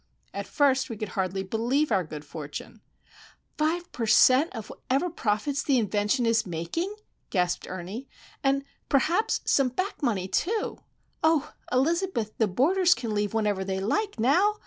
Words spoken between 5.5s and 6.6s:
the invention is